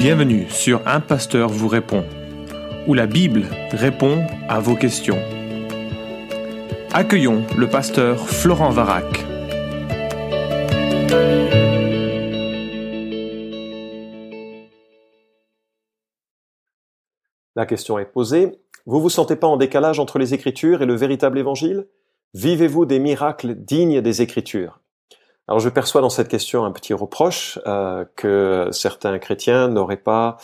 [0.00, 2.06] Bienvenue sur Un Pasteur vous répond,
[2.88, 5.18] où la Bible répond à vos questions.
[6.90, 9.04] Accueillons le pasteur Florent Varac.
[17.54, 18.52] La question est posée.
[18.86, 21.86] Vous vous sentez pas en décalage entre les Écritures et le véritable Évangile?
[22.32, 24.80] Vivez-vous des miracles dignes des Écritures?
[25.50, 30.36] Alors je perçois dans cette question un petit reproche euh, que certains chrétiens n'auraient pas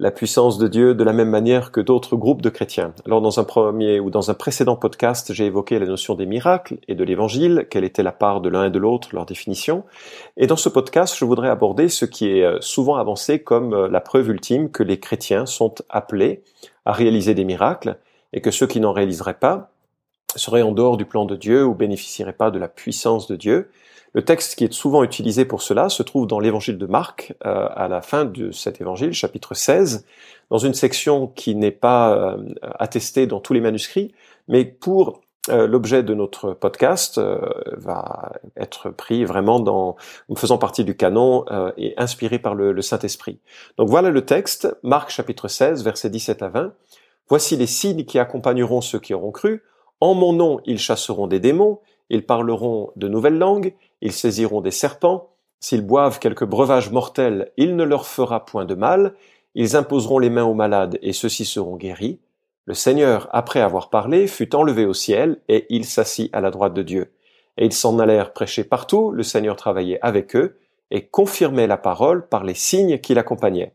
[0.00, 2.92] la puissance de Dieu de la même manière que d'autres groupes de chrétiens.
[3.06, 6.78] Alors dans un premier ou dans un précédent podcast, j'ai évoqué la notion des miracles
[6.88, 9.84] et de l'évangile, quelle était la part de l'un et de l'autre, leur définition.
[10.36, 13.88] Et dans ce podcast, je voudrais aborder ce qui est euh, souvent avancé comme euh,
[13.88, 16.42] la preuve ultime que les chrétiens sont appelés
[16.84, 17.96] à réaliser des miracles
[18.32, 19.70] et que ceux qui n'en réaliseraient pas
[20.34, 23.70] seraient en dehors du plan de Dieu ou bénéficieraient pas de la puissance de Dieu
[24.18, 27.68] le texte qui est souvent utilisé pour cela se trouve dans l'évangile de Marc, euh,
[27.72, 30.04] à la fin de cet évangile, chapitre 16,
[30.50, 32.36] dans une section qui n'est pas euh,
[32.80, 34.12] attestée dans tous les manuscrits,
[34.48, 35.20] mais pour
[35.50, 37.20] euh, l'objet de notre podcast
[37.76, 39.94] va être pris vraiment dans
[40.34, 41.44] faisant partie du canon
[41.76, 43.38] et inspiré par le, le Saint-Esprit.
[43.76, 46.72] Donc voilà le texte, Marc chapitre 16, versets 17 à 20.
[47.28, 49.62] Voici les signes qui accompagneront ceux qui auront cru.
[50.00, 51.78] En mon nom, ils chasseront des démons,
[52.10, 57.76] ils parleront de nouvelles langues, ils saisiront des serpents, s'ils boivent quelque breuvage mortel, il
[57.76, 59.14] ne leur fera point de mal,
[59.54, 62.20] ils imposeront les mains aux malades, et ceux-ci seront guéris.
[62.64, 66.74] Le Seigneur, après avoir parlé, fut enlevé au ciel, et il s'assit à la droite
[66.74, 67.12] de Dieu.
[67.56, 70.58] Et ils s'en allèrent prêcher partout, le Seigneur travaillait avec eux,
[70.90, 73.74] et confirmait la parole par les signes qui l'accompagnaient.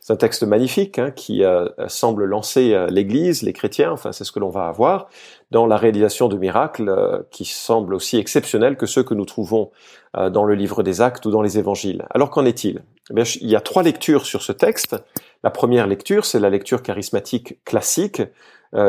[0.00, 4.24] C'est un texte magnifique hein, qui euh, semble lancer euh, l'Église, les chrétiens, enfin c'est
[4.24, 5.08] ce que l'on va avoir,
[5.50, 9.70] dans la réalisation de miracles euh, qui semblent aussi exceptionnels que ceux que nous trouvons
[10.14, 12.06] dans le livre des Actes ou dans les Évangiles.
[12.10, 12.82] Alors qu'en est-il?
[13.10, 14.96] Eh Il y a trois lectures sur ce texte.
[15.44, 18.22] La première lecture, c'est la lecture charismatique classique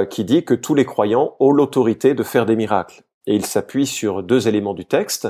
[0.10, 3.04] qui dit que tous les croyants ont l'autorité de faire des miracles.
[3.28, 5.28] Et il s'appuie sur deux éléments du texte.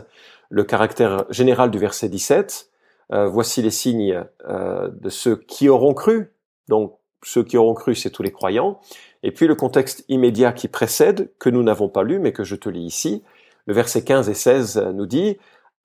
[0.50, 2.69] Le caractère général du verset 17,
[3.12, 6.34] euh, voici les signes euh, de ceux qui auront cru.
[6.68, 8.80] Donc ceux qui auront cru, c'est tous les croyants.
[9.24, 12.56] Et puis le contexte immédiat qui précède, que nous n'avons pas lu, mais que je
[12.56, 13.24] te lis ici.
[13.66, 15.38] Le verset 15 et 16 nous dit,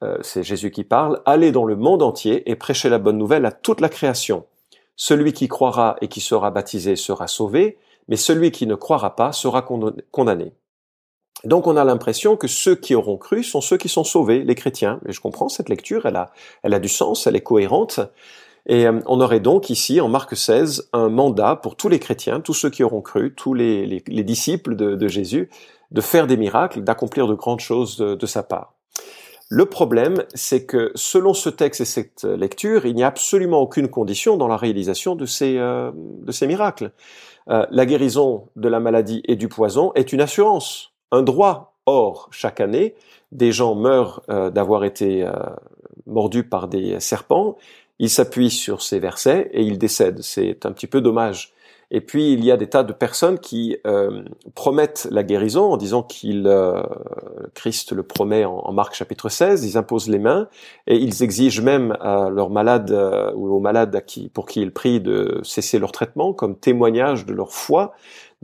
[0.03, 3.47] euh, c'est Jésus qui parle, Allez dans le monde entier et prêchez la bonne nouvelle
[3.47, 4.47] à toute la création.
[4.97, 9.33] Celui qui croira et qui sera baptisé sera sauvé, mais celui qui ne croira pas
[9.33, 9.67] sera
[10.11, 10.53] condamné.
[11.45, 14.55] Donc on a l'impression que ceux qui auront cru sont ceux qui sont sauvés, les
[14.55, 15.01] chrétiens.
[15.07, 16.31] Et je comprends cette lecture, elle a,
[16.63, 18.01] elle a du sens, elle est cohérente.
[18.67, 22.41] Et euh, on aurait donc ici, en Marc 16, un mandat pour tous les chrétiens,
[22.41, 25.51] tous ceux qui auront cru, tous les, les, disciples de, Jésus,
[25.91, 28.73] de faire des miracles, d'accomplir de grandes choses de, sa part.
[29.51, 33.89] Le problème, c'est que selon ce texte et cette lecture, il n'y a absolument aucune
[33.89, 36.93] condition dans la réalisation de ces, euh, de ces miracles.
[37.51, 41.75] Euh, la guérison de la maladie et du poison est une assurance un droit.
[41.87, 42.95] Or, chaque année,
[43.33, 45.33] des gens meurent euh, d'avoir été euh,
[46.07, 47.57] mordus par des serpents.
[47.99, 50.23] Ils s'appuient sur ces versets et ils décèdent.
[50.23, 51.53] C'est un petit peu dommage.
[51.91, 55.77] Et puis il y a des tas de personnes qui euh, promettent la guérison en
[55.77, 56.51] disant qu'il
[57.53, 59.65] Christ le promet en, Marc chapitre 16.
[59.65, 60.49] Ils imposent les mains
[60.87, 62.91] et ils exigent même à leurs malades
[63.37, 64.03] ou aux malades
[64.33, 67.95] pour qui ils prient de cesser leur traitement comme témoignage de leur foi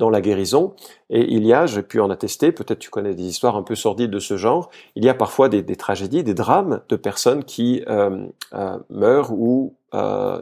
[0.01, 0.75] dans la guérison.
[1.11, 3.77] Et il y a, j'ai pu en attester, peut-être tu connais des histoires un peu
[3.77, 7.85] sordides de ce genre, il y a parfois des, tragédies, des drames de personnes qui
[7.89, 10.41] euh, euh, meurent ou euh,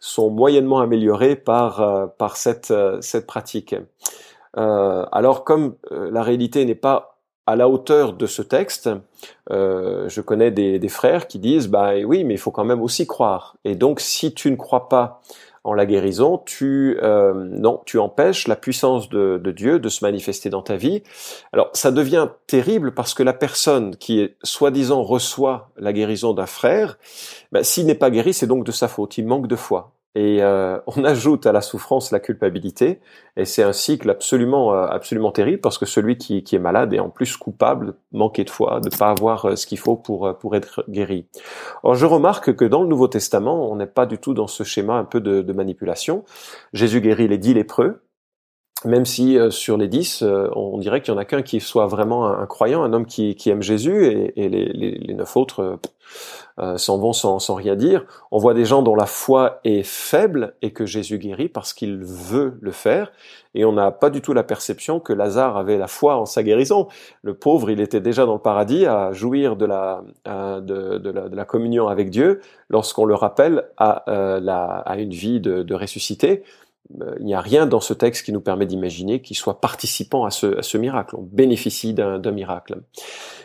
[0.00, 3.74] sont moyennement améliorées par, par cette, cette pratique.
[4.54, 8.90] alors comme la réalité n'est pas à la hauteur de ce texte,
[9.50, 13.06] je connais des, des, frères qui disent bah oui mais il faut quand même aussi
[13.06, 15.22] croire et donc si tu ne crois pas
[15.66, 20.48] en la guérison, tu euh, non, tu empêches la puissance de, Dieu de se manifester
[20.48, 21.02] dans ta vie.
[21.52, 26.98] Alors ça devient terrible parce que la personne qui soi-disant reçoit la guérison d'un frère,
[27.50, 29.18] ben, s'il n'est pas guéri, c'est donc de sa faute.
[29.18, 29.95] Il manque de foi.
[30.16, 33.00] Et euh, on ajoute à la souffrance la culpabilité,
[33.36, 36.94] et c'est un cycle absolument euh, absolument terrible parce que celui qui, qui, est malade
[36.94, 39.78] est en plus coupable de manquer de foi, de ne pas avoir euh, ce qu'il
[39.78, 41.26] faut pour pour être guéri.
[41.82, 44.64] Or, je remarque que dans le Nouveau Testament, on n'est pas du tout dans ce
[44.64, 46.24] schéma un peu de, de manipulation.
[46.72, 48.00] Jésus guérit les dix lépreux,
[48.86, 51.60] même si euh, sur les dix, euh, on dirait qu'il y en a qu'un qui
[51.60, 54.06] soit vraiment un, croyant, un homme qui, aime Jésus,
[54.36, 55.78] et, les, neuf autres
[56.58, 58.04] euh, s'en vont sans, rien dire.
[58.30, 61.98] On voit des gens dont la foi est faible et que Jésus guérit parce qu'il
[62.04, 63.12] veut le faire,
[63.54, 66.42] et on n'a pas du tout la perception que Lazare avait la foi en sa
[66.42, 66.86] guérison.
[67.22, 71.88] Le pauvre, il était déjà dans le paradis à jouir de la, de, la, communion
[71.88, 73.96] avec Dieu lorsqu'on le rappelle à,
[74.86, 76.44] à une vie de, de ressuscité.
[77.00, 80.24] Euh, il n'y a rien dans ce texte qui nous permet d'imaginer qu'il soit participant
[80.24, 81.16] à ce, miracle.
[81.16, 82.80] On bénéficie d'un miracle.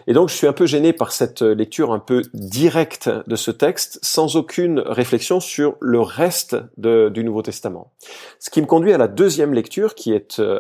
[0.08, 3.52] Et donc je suis un peu gêné par cette lecture un peu directe de ce
[3.52, 7.92] texte, sans aucune réflexion sur le reste du Nouveau Testament.
[8.40, 10.60] Ce qui me conduit à la deuxième lecture qui est euh,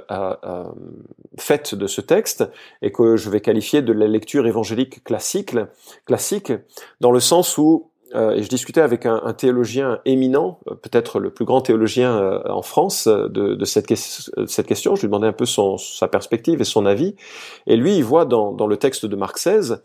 [1.37, 2.45] faite de ce texte
[2.81, 5.55] et que je vais qualifier de la lecture évangélique classique,
[6.05, 6.53] classique
[6.99, 11.19] dans le sens où euh, et je discutais avec un, un théologien éminent, euh, peut-être
[11.19, 14.95] le plus grand théologien euh, en France, de, de cette, cette, question.
[14.95, 17.15] Je lui demandais un peu son, sa perspective et son avis.
[17.67, 19.83] Et lui, il voit dans, dans le texte de Marc 16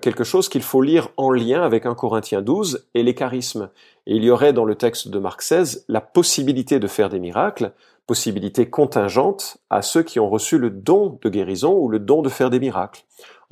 [0.00, 3.68] quelque chose qu'il faut lire en lien avec 1 Corinthiens 12 et les charismes.
[4.06, 7.18] Et il y aurait dans le texte de Marc 16 la possibilité de faire des
[7.18, 7.72] miracles,
[8.06, 12.28] possibilité contingente à ceux qui ont reçu le don de guérison ou le don de
[12.28, 13.02] faire des miracles.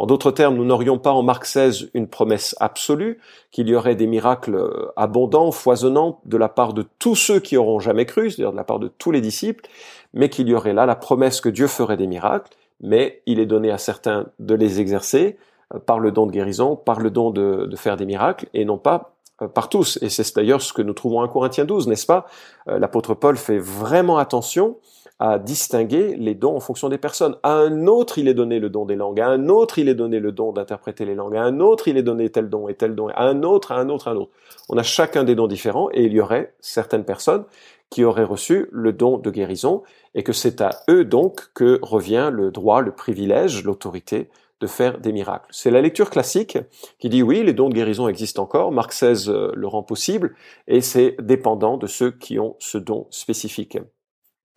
[0.00, 3.20] En d'autres termes, nous n'aurions pas en Marc 16 une promesse absolue,
[3.50, 7.58] qu'il y aurait des miracles euh, abondants, foisonnants de la part de tous ceux qui
[7.58, 9.68] auront jamais cru, c'est-à-dire de la part de tous les disciples,
[10.14, 12.50] mais qu'il y aurait là la promesse que Dieu ferait des miracles,
[12.80, 15.36] mais il est donné à certains de les exercer
[15.74, 18.78] euh, par le don de guérison, par le don de, faire des miracles, et non
[18.78, 19.12] pas
[19.42, 19.98] euh, par tous.
[20.00, 22.24] Et c'est d'ailleurs ce que nous trouvons en Corinthiens 12, n'est-ce pas?
[22.64, 24.78] L'apôtre Paul fait vraiment attention
[25.20, 27.36] à distinguer les dons en fonction des personnes.
[27.42, 29.20] À un autre, il est donné le don des langues.
[29.20, 31.36] À un autre, il est donné le don d'interpréter les langues.
[31.36, 33.08] À un autre, il est donné tel don et tel don.
[33.08, 34.32] À un autre, à un autre, à un autre.
[34.70, 37.44] On a chacun des dons différents et il y aurait certaines personnes
[37.90, 39.82] qui auraient reçu le don de guérison
[40.14, 44.30] et que c'est à eux donc que revient le droit, le privilège, l'autorité
[44.60, 45.48] de faire des miracles.
[45.50, 46.56] C'est la lecture classique
[46.98, 50.34] qui dit oui, les dons de guérison existent encore, Marc XVI euh, le rend possible,
[50.66, 53.78] et c'est dépendant de ceux qui ont ce don spécifique.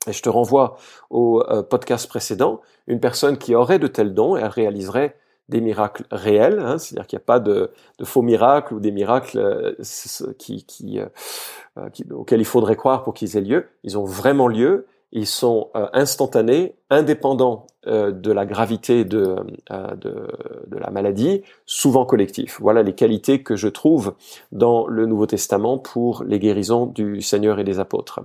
[0.07, 0.77] Et je te renvoie
[1.09, 5.17] au euh, podcast précédent, une personne qui aurait de tels dons, elle réaliserait
[5.49, 7.71] des miracles réels, hein, c'est-à-dire qu'il n'y a pas de,
[8.03, 10.65] faux miracles ou des miracles euh, qui,
[10.99, 13.67] euh, qui, auxquels il faudrait croire pour qu'ils aient lieu.
[13.83, 19.35] Ils ont vraiment lieu, ils sont instantanés, indépendants de la gravité de,
[19.69, 20.27] de,
[20.65, 22.59] de, la maladie, souvent collectifs.
[22.59, 24.15] Voilà les qualités que je trouve
[24.51, 28.21] dans le Nouveau Testament pour les guérisons du Seigneur et des apôtres.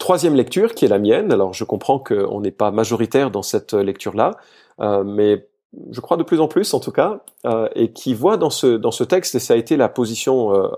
[0.00, 1.30] Troisième lecture qui est la mienne.
[1.30, 4.38] Alors je comprends qu'on n'est pas majoritaire dans cette lecture-là,
[4.80, 5.46] euh, mais
[5.90, 8.78] je crois de plus en plus en tout cas, euh, et qui voit dans ce
[8.78, 10.68] dans ce texte, et ça a été la position euh,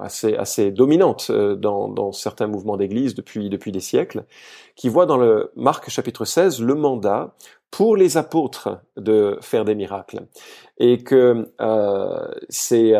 [0.00, 4.24] assez assez dominante dans, dans certains mouvements d'Église depuis depuis des siècles,
[4.74, 7.34] qui voit dans le Marc chapitre 16 le mandat
[7.70, 10.20] pour les apôtres de faire des miracles,
[10.78, 11.52] et que
[12.48, 12.94] c'est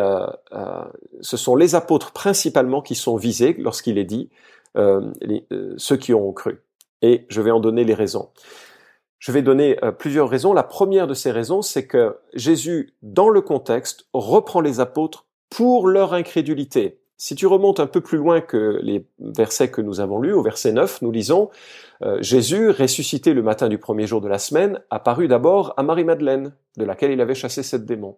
[1.21, 4.29] ce sont les apôtres principalement qui sont visés lorsqu'il est dit
[4.77, 5.11] euh,
[5.51, 6.61] euh, ceux qui auront cru.
[7.01, 8.29] Et je vais en donner les raisons.
[9.17, 10.53] Je vais donner euh, plusieurs raisons.
[10.53, 15.87] La première de ces raisons, c'est que Jésus, dans le contexte, reprend les apôtres pour
[15.87, 16.99] leur incrédulité.
[17.17, 20.41] Si tu remontes un peu plus loin que les versets que nous avons lus, au
[20.41, 21.49] verset 9, nous lisons
[22.21, 26.85] Jésus, ressuscité le matin du premier jour de la semaine, apparut d'abord à Marie-Madeleine, de
[26.85, 28.15] laquelle il avait chassé sept démons.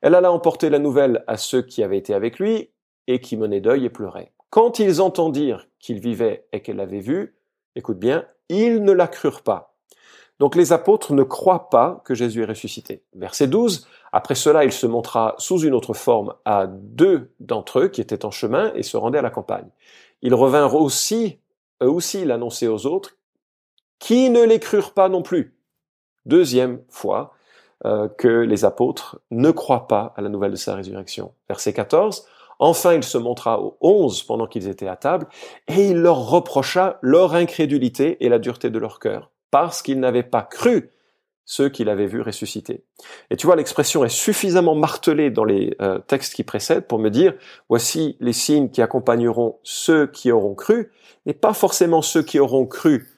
[0.00, 2.70] Elle alla emporter la nouvelle à ceux qui avaient été avec lui
[3.06, 4.32] et qui menaient deuil et pleuraient.
[4.50, 7.36] Quand ils entendirent qu'il vivait et qu'elle l'avait vu,
[7.76, 9.74] écoute bien, ils ne la crurent pas.
[10.38, 13.04] Donc les apôtres ne croient pas que Jésus est ressuscité.
[13.14, 17.88] Verset 12, après cela il se montra sous une autre forme à deux d'entre eux
[17.88, 19.68] qui étaient en chemin et se rendaient à la campagne.
[20.22, 21.38] Ils revinrent aussi,
[21.82, 23.18] eux aussi l'annoncer aux autres,
[23.98, 25.54] qui ne les crurent pas non plus.
[26.26, 27.34] Deuxième fois
[27.84, 31.34] euh, que les apôtres ne croient pas à la nouvelle de sa résurrection.
[31.48, 32.26] Verset 14,
[32.64, 35.26] Enfin, il se montra aux onze pendant qu'ils étaient à table,
[35.66, 40.22] et il leur reprocha leur incrédulité et la dureté de leur cœur, parce qu'ils n'avaient
[40.22, 40.92] pas cru
[41.44, 42.84] ceux qu'il avait vus ressusciter.
[43.30, 47.10] Et tu vois, l'expression est suffisamment martelée dans les euh, textes qui précèdent pour me
[47.10, 47.34] dire,
[47.68, 50.92] voici les signes qui accompagneront ceux qui auront cru,
[51.26, 53.08] et pas forcément ceux qui auront cru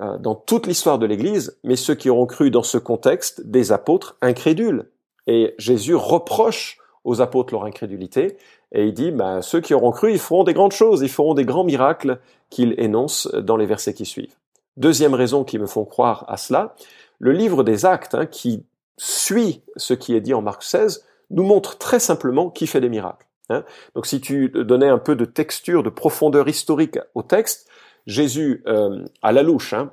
[0.00, 3.70] euh, dans toute l'histoire de l'Église, mais ceux qui auront cru dans ce contexte des
[3.70, 4.90] apôtres incrédules.
[5.28, 8.36] Et Jésus reproche aux apôtres leur incrédulité,
[8.72, 11.34] et il dit, bah, ceux qui auront cru, ils feront des grandes choses, ils feront
[11.34, 12.18] des grands miracles
[12.50, 14.34] qu'il énonce dans les versets qui suivent.
[14.76, 16.74] Deuxième raison qui me font croire à cela,
[17.18, 18.64] le livre des actes, hein, qui
[18.98, 22.88] suit ce qui est dit en Marc 16, nous montre très simplement qui fait des
[22.90, 23.26] miracles.
[23.48, 23.64] Hein.
[23.94, 27.68] Donc si tu donnais un peu de texture, de profondeur historique au texte,
[28.06, 29.90] Jésus, euh, à la louche, hein,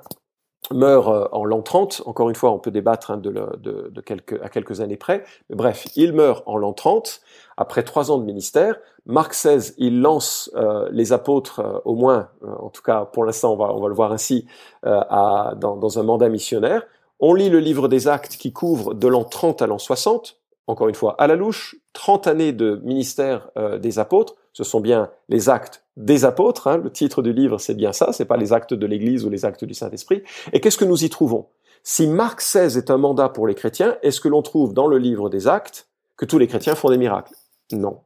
[0.72, 2.02] meurt euh, en l'an 30.
[2.06, 5.24] Encore une fois, on peut débattre hein, de, de, de quelques, à quelques années près.
[5.50, 7.20] Bref, il meurt en l'an 30,
[7.56, 8.76] après trois ans de ministère.
[9.06, 13.52] Marc XVI, il lance euh, les apôtres, euh, au moins, en tout cas pour l'instant,
[13.52, 14.46] on va, on va le voir ainsi,
[14.82, 16.86] à, dans, dans un mandat missionnaire.
[17.20, 20.88] On lit le livre des actes qui couvre de l'an 30 à l'an 60 encore
[20.88, 25.10] une fois, à la louche, 30 années de ministère euh, des apôtres, ce sont bien
[25.28, 28.52] les actes des apôtres, hein, le titre du livre c'est bien ça, c'est pas les
[28.52, 30.22] actes de l'Église ou les actes du Saint-Esprit.
[30.52, 31.46] Et qu'est-ce que nous y trouvons?
[31.82, 34.98] Si Marc XVI est un mandat pour les chrétiens, est-ce que l'on trouve dans le
[34.98, 37.34] livre des actes que tous les chrétiens font des miracles?
[37.72, 38.00] Non.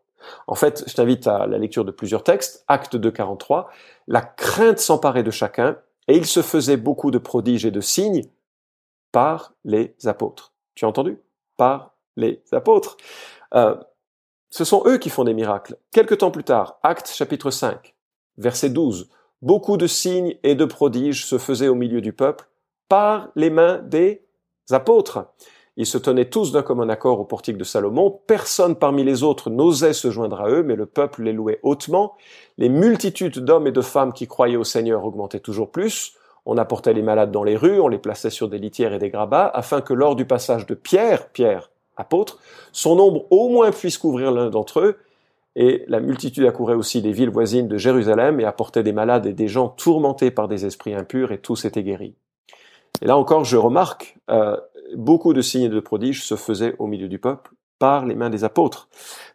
[0.47, 3.71] En fait, je t'invite à la lecture de plusieurs textes, acte 2, 43,
[4.07, 8.25] la crainte s'emparait de chacun, et il se faisait beaucoup de prodiges et de signes
[9.12, 10.52] par les apôtres.
[10.75, 11.19] Tu as entendu?
[11.57, 12.97] Par les apôtres.
[13.55, 13.75] Euh,
[14.50, 15.77] ce sont eux qui font des miracles.
[15.91, 17.95] Quelque temps plus tard, Actes chapitre 5,
[18.39, 19.09] verset 12,
[19.43, 22.49] beaucoup de signes et de prodiges se faisaient au milieu du peuple
[22.89, 24.23] par les mains des
[24.71, 25.27] apôtres.
[25.77, 28.21] Ils se tenaient tous d'un commun accord au portique de Salomon.
[28.27, 32.17] Personne parmi les autres n'osait se joindre à eux, mais le peuple les louait hautement.
[32.59, 36.17] Les multitudes d'hommes et de femmes qui croyaient au Seigneur augmentaient toujours plus.
[36.45, 39.11] On apportait les malades dans les rues, on les plaçait sur des litières et des
[39.11, 42.39] grabats, afin que lors du passage de Pierre, Pierre, apôtres,
[42.73, 44.97] son nombre au moins puisse couvrir l'un d'entre eux,
[45.57, 49.33] et la multitude accourait aussi des villes voisines de Jérusalem et apportait des malades et
[49.33, 52.15] des gens tourmentés par des esprits impurs, et tous étaient guéris.
[53.03, 54.57] Et là encore, je remarque, euh,
[54.95, 58.45] beaucoup de signes de prodiges se faisaient au milieu du peuple par les mains des
[58.45, 58.89] apôtres.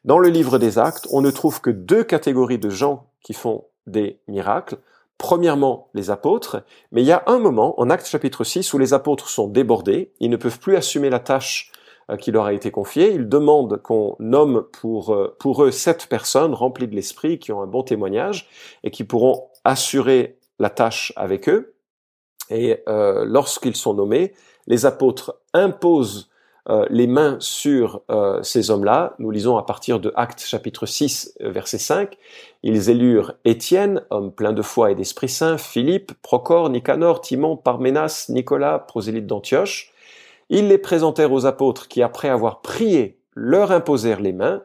[0.06, 3.66] Dans le livre des actes, on ne trouve que deux catégories de gens qui font
[3.88, 4.78] des miracles.
[5.18, 8.94] Premièrement, les apôtres, mais il y a un moment, en Actes chapitre 6, où les
[8.94, 11.72] apôtres sont débordés, ils ne peuvent plus assumer la tâche
[12.20, 13.12] qui leur a été confié.
[13.14, 17.62] Ils demandent qu'on nomme pour, euh, pour eux sept personnes remplies de l'esprit, qui ont
[17.62, 18.48] un bon témoignage
[18.84, 21.74] et qui pourront assurer la tâche avec eux.
[22.50, 24.34] Et euh, lorsqu'ils sont nommés,
[24.68, 26.30] les apôtres imposent
[26.90, 28.02] les mains sur
[28.42, 29.14] ces hommes-là.
[29.20, 32.18] Nous lisons à partir de Actes chapitre 6, verset 5.
[32.64, 38.26] Ils élurent Étienne, homme plein de foi et d'Esprit Saint, Philippe, Procor, Nicanor, Timon, Parménas,
[38.30, 39.94] Nicolas, prosélyte d'Antioche.
[40.50, 44.64] Ils les présentèrent aux apôtres qui, après avoir prié, leur imposèrent les mains.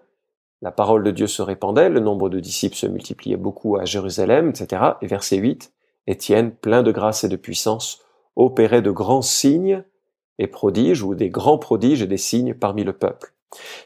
[0.63, 4.51] La parole de Dieu se répandait, le nombre de disciples se multipliait beaucoup à Jérusalem,
[4.51, 4.83] etc.
[5.01, 5.73] Et verset 8,
[6.07, 8.03] Étienne, plein de grâce et de puissance,
[8.37, 9.85] opérait de grands signes
[10.39, 13.33] et prodiges, ou des grands prodiges et des signes parmi le peuple.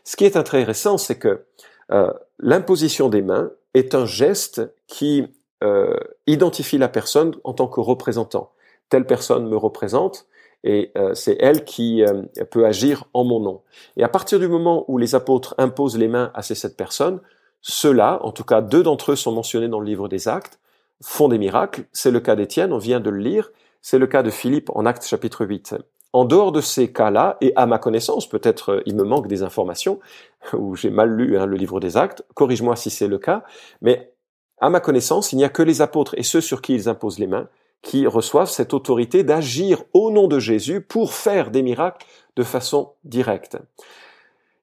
[0.04, 1.44] Ce qui est intéressant, c'est que
[1.92, 5.26] euh, l'imposition des mains est un geste qui
[5.62, 5.96] euh,
[6.26, 8.52] identifie la personne en tant que représentant.
[8.88, 10.26] Telle personne me représente,
[10.64, 13.60] et euh, c'est elle qui euh, peut agir en mon nom.
[13.96, 17.20] Et à partir du moment où les apôtres imposent les mains à ces sept personnes,
[17.60, 20.58] ceux-là, en tout cas deux d'entre eux sont mentionnés dans le livre des Actes,
[21.02, 21.84] font des miracles.
[21.92, 23.52] C'est le cas d'Étienne, on vient de le lire.
[23.82, 25.76] C'est le cas de Philippe en Actes chapitre 8.
[26.14, 29.42] En dehors de ces cas-là, et à ma connaissance, peut-être euh, il me manque des
[29.42, 30.00] informations,
[30.54, 33.44] ou j'ai mal lu hein, le livre des Actes, corrige-moi si c'est le cas,
[33.82, 34.14] mais
[34.60, 37.18] à ma connaissance, il n'y a que les apôtres et ceux sur qui ils imposent
[37.18, 37.48] les mains
[37.84, 42.94] qui reçoivent cette autorité d'agir au nom de Jésus pour faire des miracles de façon
[43.04, 43.58] directe.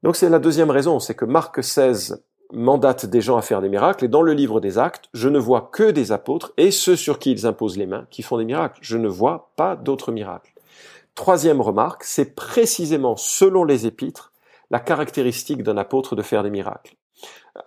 [0.03, 2.15] Donc c'est la deuxième raison, c'est que Marc XVI
[2.51, 5.39] mandate des gens à faire des miracles, et dans le livre des actes, je ne
[5.39, 8.43] vois que des apôtres et ceux sur qui ils imposent les mains qui font des
[8.43, 8.79] miracles.
[8.81, 10.53] Je ne vois pas d'autres miracles.
[11.15, 14.31] Troisième remarque, c'est précisément selon les épîtres
[14.69, 16.95] la caractéristique d'un apôtre de faire des miracles.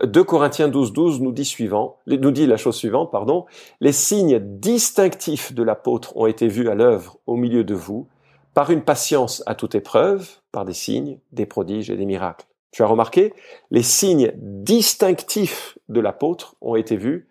[0.03, 3.45] 2 Corinthiens 12, 12 nous dit suivant, nous dit la chose suivante, pardon.
[3.81, 8.09] Les signes distinctifs de l'apôtre ont été vus à l'œuvre au milieu de vous,
[8.55, 12.47] par une patience à toute épreuve, par des signes, des prodiges et des miracles.
[12.71, 13.35] Tu as remarqué?
[13.71, 17.29] Les signes distinctifs de l'apôtre ont été vus.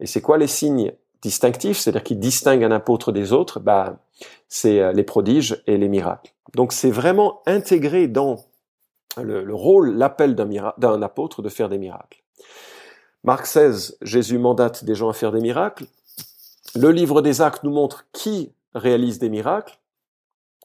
[0.00, 1.78] Et c'est quoi les signes distinctifs?
[1.78, 3.58] C'est-à-dire qui distinguent un apôtre des autres?
[3.58, 3.98] Bah,
[4.48, 6.32] c'est euh, les prodiges et les miracles.
[6.54, 8.36] Donc c'est vraiment intégré dans
[9.22, 12.22] le, rôle, l'appel d'un apôtre de faire des miracles.
[13.24, 15.86] Marc 16, Jésus mandate des gens à faire des miracles.
[16.74, 19.78] Le livre des actes nous montre qui réalise des miracles.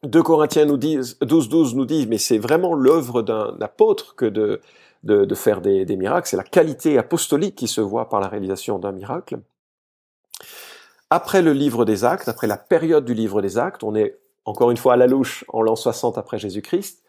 [0.04, 4.26] 2 Corinthiens nous disent, 12, 12 nous dit, mais c'est vraiment l'œuvre d'un apôtre que
[4.26, 6.28] de, faire des miracles.
[6.28, 9.40] C'est la qualité apostolique qui se voit par la réalisation d'un miracle.
[11.10, 14.72] Après le livre des actes, après la période du livre des actes, on est encore
[14.72, 17.01] une fois à la louche en l'an 60 après Jésus-Christ.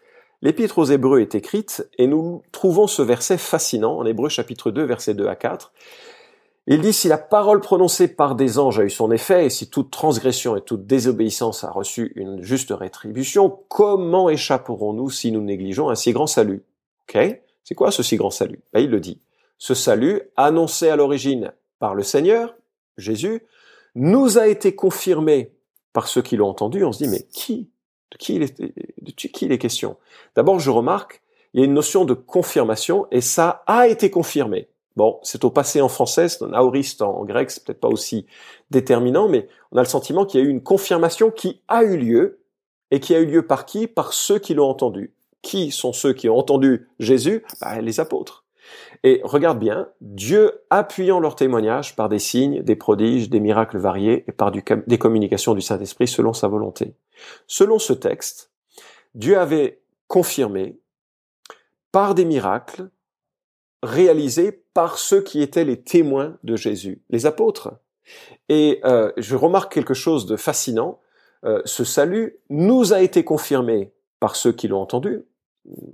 [0.43, 4.83] L'épître aux Hébreux est écrite et nous trouvons ce verset fascinant en Hébreux chapitre 2
[4.83, 5.71] versets 2 à 4.
[6.67, 9.69] Il dit si la parole prononcée par des anges a eu son effet et si
[9.69, 15.89] toute transgression et toute désobéissance a reçu une juste rétribution, comment échapperons-nous si nous négligeons
[15.89, 16.65] un si grand salut?
[17.07, 17.39] Ok?
[17.63, 18.59] C'est quoi ce si grand salut?
[18.73, 19.21] Ben, Il le dit.
[19.57, 22.53] Ce salut, annoncé à l'origine par le Seigneur,
[22.97, 23.43] Jésus,
[23.95, 25.53] nous a été confirmé
[25.93, 27.69] par ceux qui l'ont entendu, on se dit, mais qui
[28.13, 28.35] De qui
[29.45, 29.97] il est, question?
[30.35, 31.21] D'abord, je remarque,
[31.53, 34.67] il y a une notion de confirmation, et ça a été confirmé.
[34.95, 38.27] Bon, c'est au passé en français, c'est un aoriste en grec, c'est peut-être pas aussi
[38.69, 41.97] déterminant, mais on a le sentiment qu'il y a eu une confirmation qui a eu
[41.97, 42.39] lieu,
[42.91, 43.87] et qui a eu lieu par qui?
[43.87, 45.13] Par ceux qui l'ont entendu.
[45.41, 47.43] Qui sont ceux qui ont entendu Jésus?
[47.59, 48.42] Bah, Les apôtres.
[49.03, 54.23] Et regarde bien, Dieu appuyant leur témoignage par des signes, des prodiges, des miracles variés
[54.27, 56.95] et par des communications du Saint-Esprit selon sa volonté.
[57.47, 58.51] Selon ce texte,
[59.15, 60.79] Dieu avait confirmé
[61.91, 62.89] par des miracles
[63.83, 67.73] réalisés par ceux qui étaient les témoins de Jésus, les apôtres.
[68.49, 70.99] Et euh, je remarque quelque chose de fascinant.
[71.43, 75.25] Euh, ce salut nous a été confirmé par ceux qui l'ont entendu,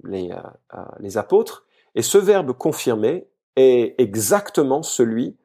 [0.03, 1.65] les, euh, les apôtres,
[1.99, 3.27] et ce verbe confirmer
[3.57, 5.35] est exactement celui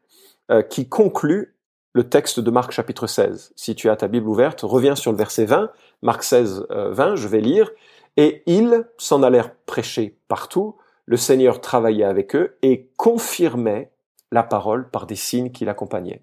[0.52, 1.56] euh, qui conclut
[1.94, 3.52] le texte de Marc chapitre 16.
[3.56, 7.16] Si tu as ta Bible ouverte, reviens sur le verset 20, Marc 16, 20, euh,
[7.16, 7.72] je vais lire.
[8.16, 13.90] Et ils s'en allèrent prêcher partout, le Seigneur travaillait avec eux et confirmait
[14.30, 16.22] la parole par des signes qui l'accompagnaient.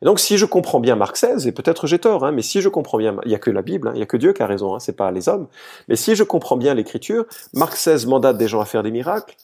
[0.00, 2.60] Et donc, si je comprends bien Marc 16, et peut-être j'ai tort, hein, mais si
[2.60, 4.32] je comprends bien, il y a que la Bible, hein, il y a que Dieu
[4.32, 5.48] qui a raison, hein, c'est pas les hommes.
[5.88, 9.36] Mais si je comprends bien l'Écriture, Marc 16 mandate des gens à faire des miracles.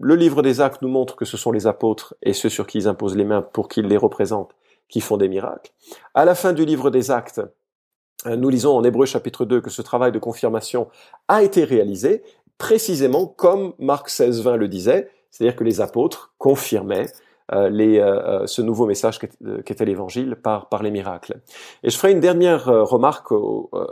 [0.00, 2.78] Le livre des Actes nous montre que ce sont les apôtres et ceux sur qui
[2.78, 4.54] ils imposent les mains pour qu'ils les représentent
[4.88, 5.70] qui font des miracles.
[6.14, 7.40] À la fin du livre des Actes,
[8.26, 10.88] euh, nous lisons en Hébreu chapitre 2 que ce travail de confirmation
[11.28, 12.22] a été réalisé
[12.58, 17.06] précisément comme Marc 16, 20 le disait, c'est-à-dire que les apôtres confirmaient
[17.70, 21.36] les, euh, euh, ce nouveau message qu'était l'évangile par, par les miracles.
[21.82, 23.28] Et je ferai une dernière remarque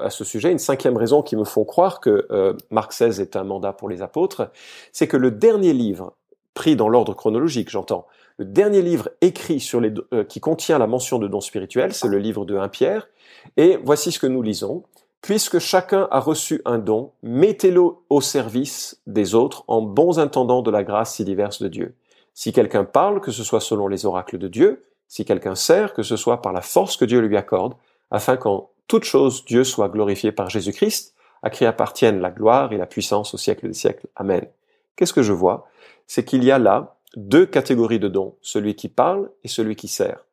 [0.01, 2.27] à ce sujet, une cinquième raison qui me font croire que
[2.71, 4.51] Marc XVI est un mandat pour les apôtres,
[4.93, 6.15] c'est que le dernier livre,
[6.55, 8.07] pris dans l'ordre chronologique, j'entends,
[8.39, 9.93] le dernier livre écrit sur les,
[10.29, 13.09] qui contient la mention de dons spirituels, c'est le livre de 1 Pierre,
[13.57, 14.85] et voici ce que nous lisons.
[15.21, 20.71] Puisque chacun a reçu un don, mettez-le au service des autres en bons intendants de
[20.71, 21.95] la grâce si diverse de Dieu.
[22.39, 26.05] Si quelqu'un parle, que ce soit selon les oracles de Dieu, si quelqu'un sert, que
[26.05, 27.75] ce soit par la force que Dieu lui accorde,
[28.13, 32.77] afin qu'en toute chose Dieu soit glorifié par Jésus-Christ, à qui appartiennent la gloire et
[32.77, 34.07] la puissance au siècle des siècles.
[34.15, 34.47] Amen.
[34.95, 35.67] Qu'est-ce que je vois?
[36.07, 39.89] C'est qu'il y a là deux catégories de dons, celui qui parle et celui qui
[39.89, 40.25] sert.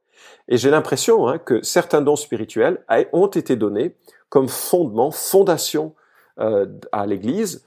[0.48, 3.96] Et j'ai l'impression hein, que certains dons spirituels ont été donnés
[4.29, 5.96] comme fondement, fondation
[6.38, 7.66] euh, à l'Église,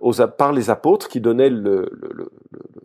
[0.00, 2.30] aux, par les apôtres qui donnaient le, le,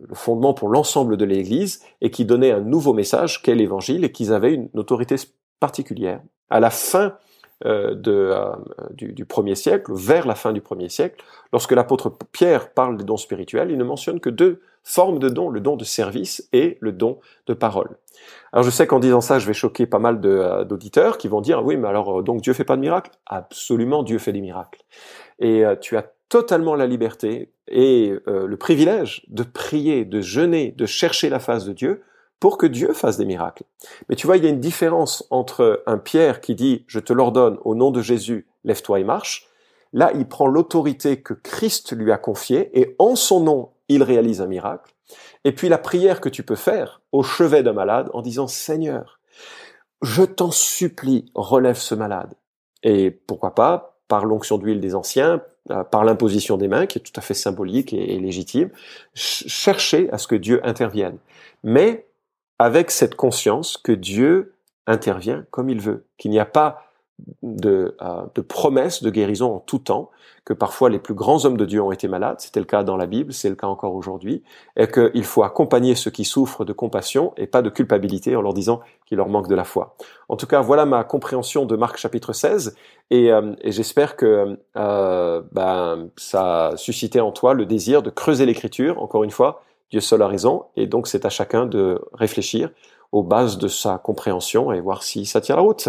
[0.08, 4.12] le fondement pour l'ensemble de l'Église et qui donnaient un nouveau message qu'est l'Évangile et
[4.12, 5.16] qu'ils avaient une autorité
[5.60, 6.20] particulière.
[6.50, 7.16] À la fin
[7.64, 8.52] euh, de, euh,
[8.90, 13.04] du, du, premier siècle, vers la fin du premier siècle, lorsque l'apôtre Pierre parle des
[13.04, 16.78] dons spirituels, il ne mentionne que deux formes de dons, le don de service et
[16.80, 17.96] le don de parole.
[18.52, 21.40] Alors je sais qu'en disant ça, je vais choquer pas mal euh, d'auditeurs qui vont
[21.40, 23.10] dire oui, mais alors donc Dieu fait pas de miracles?
[23.24, 24.82] Absolument, Dieu fait des miracles.
[25.38, 30.86] Et tu as totalement la liberté et euh, le privilège de prier, de jeûner, de
[30.86, 32.02] chercher la face de Dieu
[32.40, 33.64] pour que Dieu fasse des miracles.
[34.08, 37.12] Mais tu vois, il y a une différence entre un Pierre qui dit je te
[37.12, 39.48] l'ordonne au nom de Jésus, lève-toi et marche.
[39.92, 44.42] Là, il prend l'autorité que Christ lui a confiée et en son nom, il réalise
[44.42, 44.94] un miracle.
[45.44, 49.20] Et puis la prière que tu peux faire au chevet d'un malade en disant Seigneur,
[50.02, 52.34] je t'en supplie, relève ce malade.
[52.82, 57.02] Et pourquoi pas, par l'onction d'huile des anciens, euh, par l'imposition des mains, qui est
[57.02, 58.70] tout à fait symbolique et, légitime,
[59.14, 61.18] chercher à ce que Dieu intervienne.
[61.64, 62.06] Mais
[62.58, 64.54] avec cette conscience que Dieu
[64.86, 66.85] intervient comme il veut, qu'il n'y a pas
[67.42, 70.10] de, euh, de promesses de guérison en tout temps,
[70.44, 72.96] que parfois les plus grands hommes de Dieu ont été malades, c'était le cas dans
[72.96, 74.44] la Bible, c'est le cas encore aujourd'hui,
[74.76, 78.54] et qu'il faut accompagner ceux qui souffrent de compassion et pas de culpabilité en leur
[78.54, 79.96] disant qu'il leur manque de la foi.
[80.28, 82.76] En tout cas, voilà ma compréhension de Marc chapitre 16,
[83.10, 88.10] et, euh, et j'espère que euh, ben, ça a suscité en toi le désir de
[88.10, 92.00] creuser l'écriture, encore une fois, Dieu seul a raison, et donc c'est à chacun de
[92.12, 92.70] réfléchir
[93.10, 95.88] aux bases de sa compréhension et voir si ça tient la route.